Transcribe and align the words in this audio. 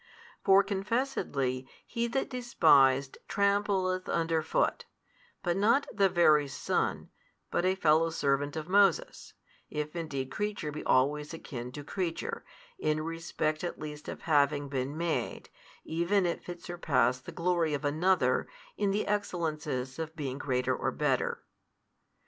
For 0.43 0.63
confessedly 0.63 1.61
|175 1.61 1.67
he 1.85 2.07
that 2.07 2.29
despised 2.31 3.19
trampleth 3.27 4.09
under 4.09 4.41
foot, 4.41 4.85
but 5.43 5.55
not 5.55 5.85
the 5.93 6.09
Very 6.09 6.47
Son, 6.47 7.11
but 7.51 7.65
a 7.65 7.75
fellow 7.75 8.09
servant 8.09 8.55
of 8.55 8.67
Moses, 8.67 9.35
if 9.69 9.95
indeed 9.95 10.31
creature 10.31 10.71
be 10.71 10.83
always 10.85 11.35
akin 11.35 11.71
to 11.73 11.83
creature, 11.83 12.43
in 12.79 13.03
respect 13.03 13.63
at 13.63 13.77
least 13.79 14.09
of 14.09 14.21
having 14.21 14.69
been 14.69 14.97
made, 14.97 15.49
even 15.83 16.25
if 16.25 16.49
it 16.49 16.63
surpass 16.63 17.19
the 17.19 17.31
glory 17.31 17.75
of 17.75 17.85
another, 17.85 18.47
in 18.77 18.89
the 18.89 19.05
excellences 19.05 19.99
of 19.99 20.15
being 20.15 20.39
greater 20.39 20.75
or 20.75 20.89
better. 20.89 21.43